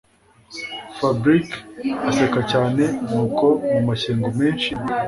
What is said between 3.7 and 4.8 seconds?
mu mashyengo menshi